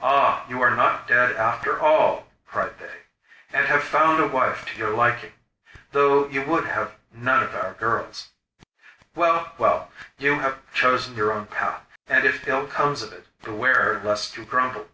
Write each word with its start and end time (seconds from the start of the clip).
'Ah, 0.00 0.46
you 0.48 0.62
are 0.62 0.74
not 0.74 1.06
dead 1.06 1.36
after 1.36 1.78
all,' 1.78 2.28
cried 2.46 2.78
they; 2.78 3.02
'and 3.52 3.66
have 3.66 3.84
found 3.84 4.18
a 4.18 4.26
wife 4.26 4.64
to 4.64 4.78
your 4.78 4.88
liking, 4.88 5.34
though 5.92 6.26
you 6.28 6.40
would 6.40 6.64
have 6.64 6.94
none 7.12 7.42
of 7.42 7.54
our 7.54 7.74
girls. 7.74 8.30
Well, 9.14 9.52
well, 9.58 9.90
you 10.16 10.38
have 10.38 10.62
chosen 10.72 11.14
your 11.14 11.30
own 11.30 11.44
path; 11.46 11.82
and 12.06 12.24
if 12.24 12.48
ill 12.48 12.68
comes 12.68 13.02
of 13.02 13.12
it 13.12 13.26
beware 13.42 14.00
lest 14.02 14.34
you 14.38 14.46
grumble. 14.46 14.88